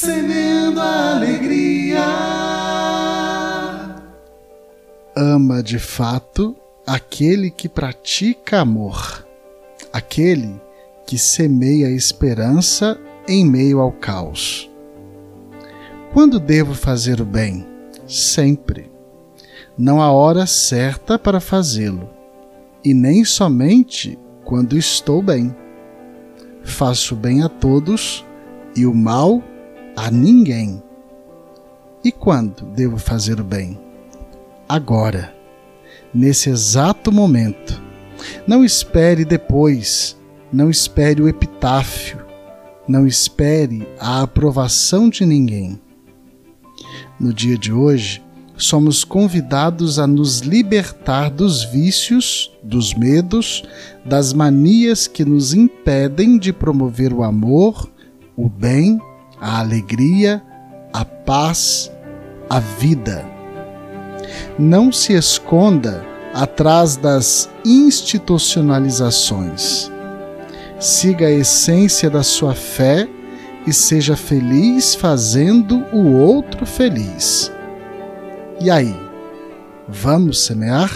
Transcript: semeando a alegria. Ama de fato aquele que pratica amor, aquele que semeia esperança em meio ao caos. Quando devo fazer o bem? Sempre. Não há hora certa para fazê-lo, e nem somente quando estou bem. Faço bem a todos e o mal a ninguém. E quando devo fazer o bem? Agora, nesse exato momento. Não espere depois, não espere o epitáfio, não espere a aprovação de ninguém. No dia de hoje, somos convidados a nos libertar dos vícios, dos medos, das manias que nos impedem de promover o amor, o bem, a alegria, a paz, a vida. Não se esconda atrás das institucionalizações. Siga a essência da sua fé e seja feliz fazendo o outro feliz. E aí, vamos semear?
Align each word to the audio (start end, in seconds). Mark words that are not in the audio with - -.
semeando 0.00 0.80
a 0.80 1.16
alegria. 1.16 2.06
Ama 5.14 5.62
de 5.62 5.78
fato 5.78 6.56
aquele 6.86 7.50
que 7.50 7.68
pratica 7.68 8.60
amor, 8.60 9.26
aquele 9.92 10.58
que 11.06 11.18
semeia 11.18 11.90
esperança 11.90 12.98
em 13.28 13.44
meio 13.44 13.78
ao 13.78 13.92
caos. 13.92 14.70
Quando 16.14 16.40
devo 16.40 16.72
fazer 16.72 17.20
o 17.20 17.26
bem? 17.26 17.66
Sempre. 18.06 18.90
Não 19.76 20.00
há 20.00 20.10
hora 20.10 20.46
certa 20.46 21.18
para 21.18 21.40
fazê-lo, 21.40 22.08
e 22.82 22.94
nem 22.94 23.22
somente 23.22 24.18
quando 24.46 24.78
estou 24.78 25.20
bem. 25.20 25.54
Faço 26.64 27.14
bem 27.14 27.42
a 27.42 27.50
todos 27.50 28.24
e 28.74 28.86
o 28.86 28.94
mal 28.94 29.42
a 29.96 30.10
ninguém. 30.10 30.82
E 32.02 32.10
quando 32.10 32.64
devo 32.66 32.96
fazer 32.96 33.40
o 33.40 33.44
bem? 33.44 33.78
Agora, 34.68 35.34
nesse 36.14 36.50
exato 36.50 37.10
momento. 37.10 37.80
Não 38.46 38.64
espere 38.64 39.24
depois, 39.24 40.16
não 40.52 40.68
espere 40.68 41.22
o 41.22 41.28
epitáfio, 41.28 42.18
não 42.86 43.06
espere 43.06 43.86
a 43.98 44.22
aprovação 44.22 45.08
de 45.08 45.24
ninguém. 45.24 45.80
No 47.18 47.32
dia 47.32 47.56
de 47.56 47.72
hoje, 47.72 48.22
somos 48.56 49.04
convidados 49.04 49.98
a 49.98 50.06
nos 50.06 50.40
libertar 50.40 51.30
dos 51.30 51.64
vícios, 51.64 52.52
dos 52.62 52.92
medos, 52.92 53.62
das 54.04 54.32
manias 54.32 55.06
que 55.06 55.24
nos 55.24 55.54
impedem 55.54 56.38
de 56.38 56.52
promover 56.52 57.12
o 57.12 57.22
amor, 57.22 57.90
o 58.36 58.48
bem, 58.48 59.00
a 59.40 59.60
alegria, 59.60 60.42
a 60.92 61.04
paz, 61.04 61.92
a 62.48 62.58
vida. 62.60 63.24
Não 64.58 64.90
se 64.92 65.12
esconda 65.14 66.04
atrás 66.34 66.96
das 66.96 67.48
institucionalizações. 67.64 69.90
Siga 70.78 71.26
a 71.26 71.32
essência 71.32 72.10
da 72.10 72.22
sua 72.22 72.54
fé 72.54 73.08
e 73.66 73.72
seja 73.72 74.16
feliz 74.16 74.94
fazendo 74.94 75.84
o 75.92 76.14
outro 76.16 76.64
feliz. 76.64 77.52
E 78.60 78.70
aí, 78.70 78.96
vamos 79.88 80.44
semear? 80.44 80.90